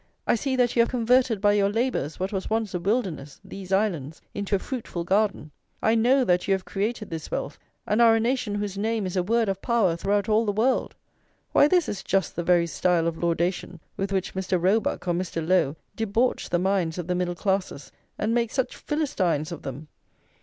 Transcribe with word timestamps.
I 0.25 0.33
see 0.33 0.55
that 0.55 0.75
you 0.75 0.81
have 0.81 0.89
converted 0.89 1.39
by 1.41 1.53
your 1.53 1.69
labours 1.69 2.19
what 2.19 2.33
was 2.33 2.49
once 2.49 2.73
a 2.73 2.79
wilderness, 2.79 3.39
these 3.45 3.71
islands, 3.71 4.19
into 4.33 4.55
a 4.55 4.57
fruitful 4.57 5.03
garden; 5.03 5.51
I 5.79 5.93
know 5.93 6.23
that 6.23 6.47
you 6.47 6.55
have 6.55 6.65
created 6.65 7.11
this 7.11 7.29
wealth, 7.29 7.59
and 7.85 8.01
are 8.01 8.15
a 8.15 8.19
nation 8.19 8.55
whose 8.55 8.79
name 8.79 9.05
is 9.05 9.15
a 9.15 9.21
word 9.21 9.47
of 9.47 9.61
power 9.61 9.95
throughout 9.95 10.27
all 10.27 10.43
the 10.47 10.51
world." 10.51 10.95
Why, 11.51 11.67
this 11.67 11.87
is 11.87 12.01
just 12.01 12.35
the 12.35 12.41
very 12.41 12.65
style 12.65 13.05
of 13.05 13.15
laudation 13.21 13.79
with 13.95 14.11
which 14.11 14.33
Mr. 14.33 14.59
Roebuck 14.59 15.07
or 15.07 15.13
Mr. 15.13 15.47
Lowe 15.47 15.75
debauch 15.95 16.49
the 16.49 16.57
minds 16.57 16.97
of 16.97 17.05
the 17.05 17.13
middle 17.13 17.35
classes, 17.35 17.91
and 18.17 18.33
make 18.33 18.49
such 18.49 18.75
Philistines 18.75 19.51
of 19.51 19.61
them. 19.61 19.87